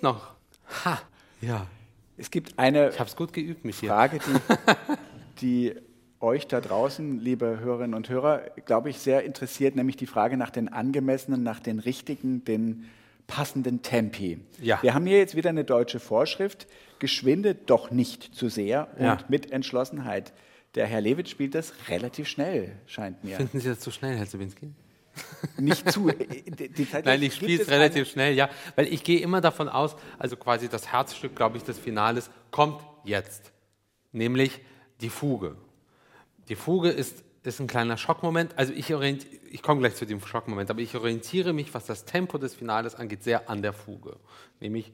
[0.02, 0.34] Geht noch.
[0.84, 1.00] Ha,
[1.40, 1.66] ja.
[2.16, 4.40] Es gibt eine ich hab's gut geübt mit Frage, die,
[5.40, 5.74] die
[6.18, 10.50] euch da draußen, liebe Hörerinnen und Hörer, glaube ich, sehr interessiert, nämlich die Frage nach
[10.50, 12.90] den angemessenen, nach den richtigen, den
[13.28, 14.40] passenden Tempi.
[14.60, 14.82] Ja.
[14.82, 16.66] Wir haben hier jetzt wieder eine deutsche Vorschrift,
[16.98, 19.18] geschwinde doch nicht zu sehr und ja.
[19.28, 20.32] mit Entschlossenheit.
[20.74, 23.36] Der Herr Lewitz spielt das relativ schnell, scheint mir.
[23.36, 24.72] Finden Sie das zu schnell, Herr Zubinski?
[25.58, 26.10] Nicht zu.
[27.04, 28.48] Nein, ich spiele es relativ schnell, ja.
[28.76, 32.82] Weil ich gehe immer davon aus, also quasi das Herzstück, glaube ich, des Finales kommt
[33.04, 33.52] jetzt.
[34.12, 34.60] Nämlich
[35.00, 35.56] die Fuge.
[36.48, 38.56] Die Fuge ist, ist ein kleiner Schockmoment.
[38.56, 42.38] Also ich, ich komme gleich zu dem Schockmoment, aber ich orientiere mich, was das Tempo
[42.38, 44.16] des Finales angeht, sehr an der Fuge.
[44.60, 44.92] Nämlich.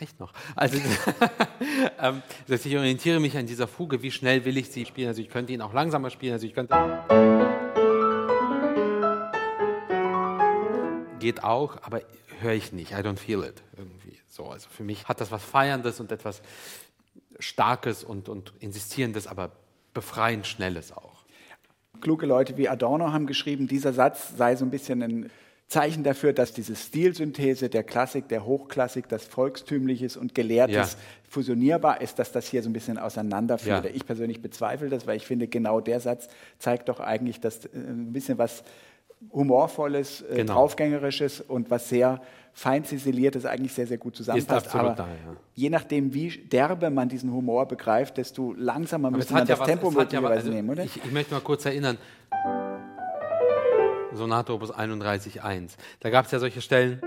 [0.00, 0.32] Echt noch.
[0.56, 0.78] Also,
[2.00, 5.08] ähm, das ich orientiere mich an dieser Fuge, wie schnell will ich sie spielen.
[5.08, 6.32] Also ich könnte ihn auch langsamer spielen.
[6.32, 6.74] Also ich könnte
[11.18, 12.02] geht auch, aber
[12.40, 12.92] höre ich nicht.
[12.92, 14.18] I don't feel it irgendwie.
[14.28, 16.42] So, also für mich hat das was Feierndes und etwas
[17.38, 19.52] Starkes und, und Insistierendes, aber
[19.94, 21.24] befreiend Schnelles auch.
[22.00, 25.30] Kluge Leute wie Adorno haben geschrieben, dieser Satz sei so ein bisschen ein
[25.68, 30.98] Zeichen dafür, dass diese Stilsynthese der Klassik, der Hochklassik, das Volkstümliches und Gelehrtes ja.
[31.28, 33.84] fusionierbar ist, dass das hier so ein bisschen auseinanderfällt.
[33.84, 33.90] Ja.
[33.92, 37.68] Ich persönlich bezweifle das, weil ich finde, genau der Satz zeigt doch eigentlich, dass äh,
[37.74, 38.64] ein bisschen was
[39.30, 40.54] Humorvolles, äh, genau.
[40.54, 42.22] Draufgängerisches und was sehr
[42.54, 44.74] fein ziseliertes eigentlich sehr, sehr gut zusammenpasst.
[44.74, 45.36] Aber da, ja.
[45.54, 49.90] je nachdem, wie derbe man diesen Humor begreift, desto langsamer müsste man das was, Tempo
[49.90, 50.84] möglicherweise ja, also nehmen, oder?
[50.84, 51.98] Ich, ich möchte mal kurz erinnern,
[54.18, 55.76] Sonate Opus 31.1.
[56.00, 57.00] Da gab es ja solche Stellen.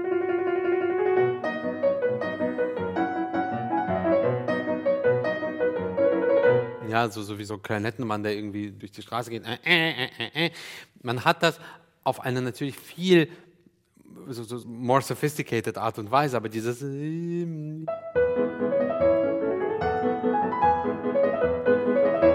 [6.89, 9.45] Ja, so, so wie so ein Klarinettenmann, der irgendwie durch die Straße geht.
[9.45, 10.51] Äh, äh, äh,
[11.01, 11.59] Man hat das
[12.03, 13.29] auf eine natürlich viel
[14.27, 16.81] so, so more sophisticated Art und Weise, aber dieses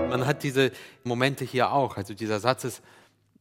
[0.09, 0.73] man hat diese
[1.05, 1.97] Momente hier auch.
[1.97, 2.83] Also dieser Satz ist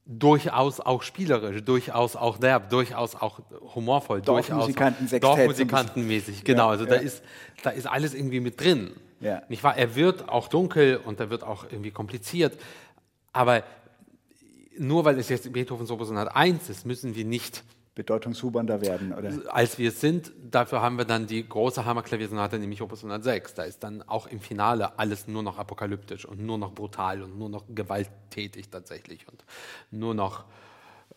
[0.05, 3.39] durchaus auch spielerisch, durchaus auch derb, durchaus auch
[3.73, 6.69] humorvoll, Dorfmusikanten durchaus Dorfmusikantenmäßig, genau.
[6.69, 6.91] Also ja.
[6.91, 7.23] da ist
[7.63, 8.91] da ist alles irgendwie mit drin.
[9.19, 9.41] Ja.
[9.49, 9.77] Nicht wahr?
[9.77, 12.53] Er wird auch dunkel und er wird auch irgendwie kompliziert,
[13.33, 13.63] aber
[14.77, 17.63] nur weil es jetzt Beethoven Opus 101 ist, müssen wir nicht
[17.95, 19.31] bedeutungshubernder werden, oder?
[19.53, 23.53] Als wir es sind, dafür haben wir dann die große Hammerklaviersonate, nämlich Opus 106.
[23.53, 27.39] Da ist dann auch im Finale alles nur noch apokalyptisch und nur noch brutal und
[27.39, 29.45] nur noch gewalttätig tatsächlich und
[29.91, 30.43] nur noch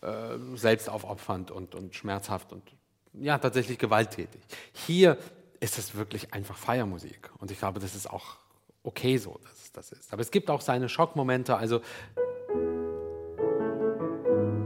[0.01, 2.63] äh, selbstaufopfernd und, und schmerzhaft und
[3.13, 4.41] ja, tatsächlich gewalttätig.
[4.71, 5.17] Hier
[5.59, 8.37] ist es wirklich einfach Feiermusik und ich glaube, das ist auch
[8.83, 10.13] okay so, dass es das ist.
[10.13, 11.81] Aber es gibt auch seine Schockmomente, also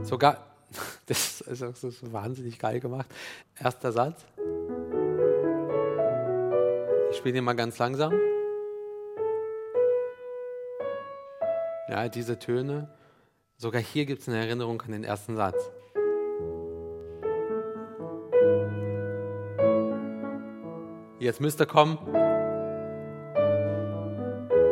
[0.02, 0.53] sogar
[1.06, 3.06] Das ist, das ist wahnsinnig geil gemacht.
[3.60, 4.24] Erster Satz.
[7.10, 8.12] Ich spiele den mal ganz langsam.
[11.88, 12.88] Ja, diese Töne.
[13.56, 15.70] Sogar hier gibt es eine Erinnerung an den ersten Satz.
[21.18, 21.98] Jetzt müsste kommen.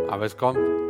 [0.09, 0.82] Aber es kommt.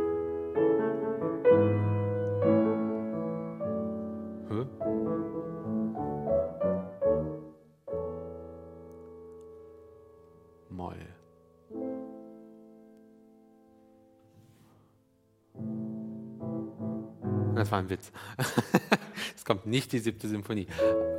[17.71, 18.11] War ein Witz.
[19.35, 20.67] es kommt nicht die siebte Symphonie.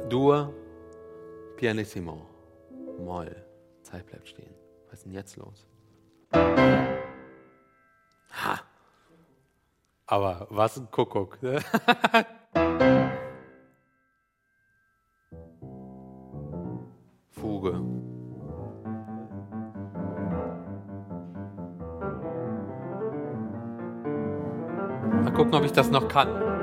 [0.08, 0.52] Dur,
[1.56, 2.26] pianissimo,
[2.98, 3.34] Moll.
[3.82, 4.54] Zeit bleibt stehen.
[4.86, 5.66] Was ist denn jetzt los?
[8.32, 8.60] Ha!
[10.06, 11.38] Aber was ein Kuckuck.
[25.74, 26.53] ich das noch kann.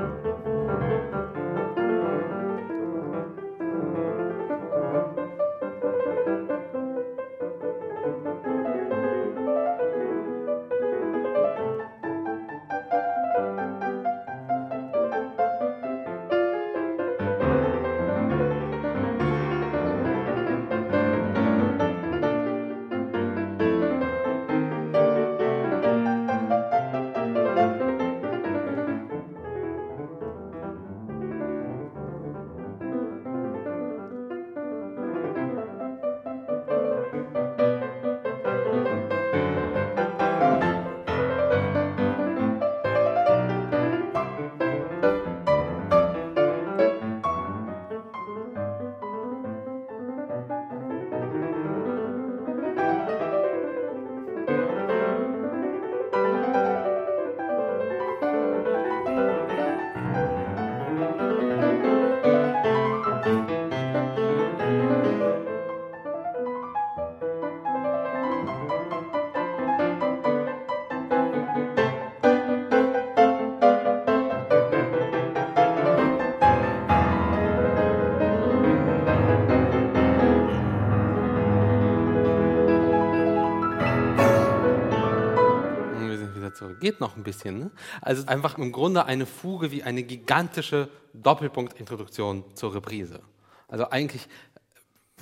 [86.82, 87.58] Geht noch ein bisschen.
[87.58, 87.70] Ne?
[88.02, 93.20] Also einfach im Grunde eine Fuge wie eine gigantische Doppelpunktintroduktion zur Reprise.
[93.68, 94.28] Also eigentlich,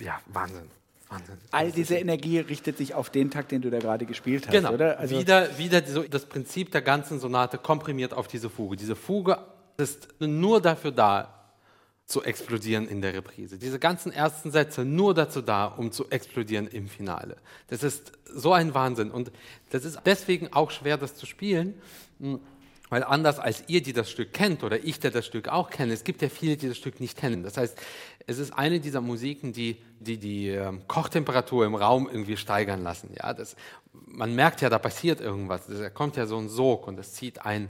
[0.01, 0.69] ja, Wahnsinn.
[1.09, 1.39] Wahnsinn.
[1.53, 4.73] All diese Energie richtet sich auf den Takt, den du da gerade gespielt hast, genau.
[4.73, 4.99] oder?
[4.99, 8.77] Also wieder wieder so das Prinzip der ganzen Sonate komprimiert auf diese Fuge.
[8.77, 9.39] Diese Fuge
[9.77, 11.39] ist nur dafür da,
[12.11, 13.59] zu explodieren in der Reprise.
[13.59, 17.37] Diese ganzen ersten Sätze nur dazu da, um zu explodieren im Finale.
[17.69, 19.11] Das ist so ein Wahnsinn.
[19.11, 19.31] Und
[19.71, 21.75] das ist deswegen auch schwer, das zu spielen,
[22.19, 22.41] hm,
[22.89, 25.93] weil anders als ihr, die das Stück kennt, oder ich, der das Stück auch kenne,
[25.93, 27.45] es gibt ja viele, die das Stück nicht kennen.
[27.45, 27.79] Das heißt,
[28.27, 33.11] es ist eine dieser Musiken, die die, die ähm, Kochtemperatur im Raum irgendwie steigern lassen.
[33.17, 33.55] Ja, das,
[33.93, 35.67] man merkt ja, da passiert irgendwas.
[35.67, 37.69] Da kommt ja so ein Sog und es zieht ein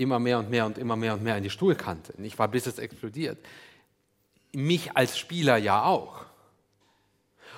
[0.00, 2.20] immer mehr und mehr und immer mehr und mehr in die Stuhlkante.
[2.20, 3.38] Nicht wahr, bis es explodiert.
[4.52, 6.24] Mich als Spieler ja auch.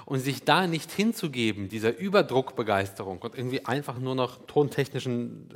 [0.05, 5.49] Und sich da nicht hinzugeben, dieser Überdruckbegeisterung und irgendwie einfach nur noch tontechnischen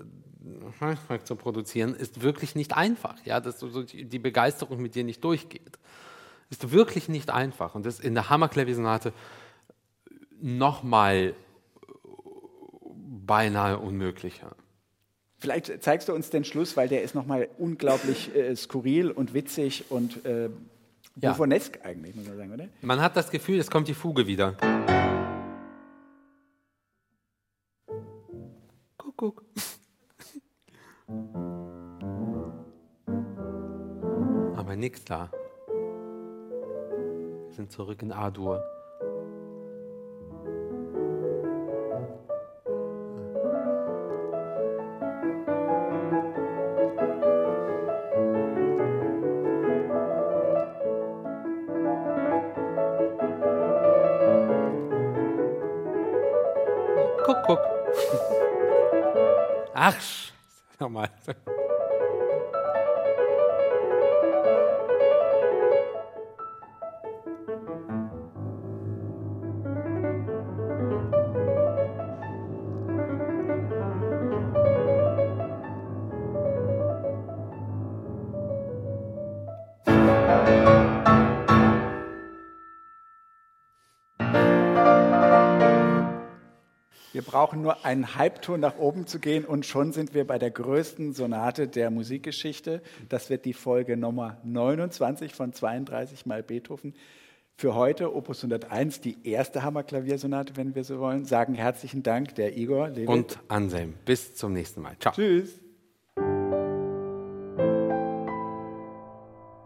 [0.81, 3.17] äh, zu produzieren, ist wirklich nicht einfach.
[3.25, 5.79] Ja, dass die Begeisterung mit dir nicht durchgeht.
[6.49, 7.75] Ist wirklich nicht einfach.
[7.75, 9.13] Und das in der Hammerklaviersonate
[10.41, 11.35] nochmal
[13.27, 14.55] beinahe unmöglicher.
[15.39, 19.85] Vielleicht zeigst du uns den Schluss, weil der ist nochmal unglaublich äh, skurril und witzig
[19.91, 20.49] und äh,
[21.21, 21.35] ja.
[21.83, 22.69] Eigentlich, muss man sagen, oder?
[22.83, 24.55] Man hat das Gefühl, es kommt die Fuge wieder.
[28.99, 29.45] Kuckuck.
[34.57, 35.31] Aber nichts da.
[37.47, 38.63] Wir sind zurück in A-Dur.
[59.89, 60.33] Ach,
[60.81, 61.11] nochmal.
[87.37, 91.13] Brauchen nur einen Halbton nach oben zu gehen und schon sind wir bei der größten
[91.13, 92.81] Sonate der Musikgeschichte.
[93.11, 96.95] Das wird die Folge Nummer 29 von 32 mal Beethoven.
[97.59, 101.27] Für heute Opus 101, die erste Hammerklaviersonate, wenn wir so wollen.
[101.27, 103.09] Sagen herzlichen Dank der Igor Levit.
[103.09, 103.97] und Anselm.
[104.07, 104.97] Bis zum nächsten Mal.
[104.99, 105.13] Ciao.
[105.13, 105.61] Tschüss.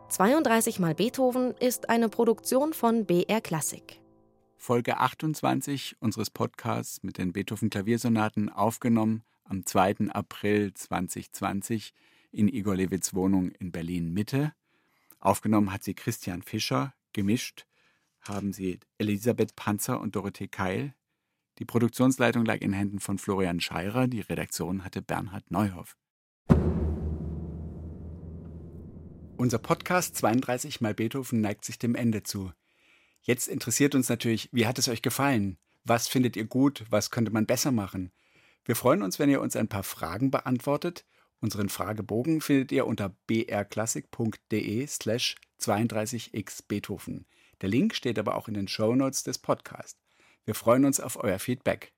[0.09, 4.01] 32 mal Beethoven ist eine Produktion von BR Klassik.
[4.63, 10.11] Folge 28 unseres Podcasts mit den Beethoven Klaviersonaten aufgenommen am 2.
[10.11, 11.95] April 2020
[12.31, 14.53] in Igor Lewitz Wohnung in Berlin Mitte.
[15.19, 17.65] Aufgenommen hat sie Christian Fischer, gemischt
[18.21, 20.95] haben sie Elisabeth Panzer und Dorothee Keil.
[21.59, 25.97] Die Produktionsleitung lag in Händen von Florian Scheirer, die Redaktion hatte Bernhard Neuhoff.
[29.39, 32.53] Unser Podcast 32 mal Beethoven neigt sich dem Ende zu.
[33.23, 35.59] Jetzt interessiert uns natürlich, wie hat es euch gefallen?
[35.85, 36.85] Was findet ihr gut?
[36.91, 38.12] Was könnte man besser machen?
[38.64, 41.07] Wir freuen uns, wenn ihr uns ein paar Fragen beantwortet.
[41.41, 47.27] Unseren Fragebogen findet ihr unter brklassik.de slash 32x Beethoven.
[47.61, 49.99] Der Link steht aber auch in den Show Notes des Podcasts.
[50.45, 51.93] Wir freuen uns auf euer Feedback.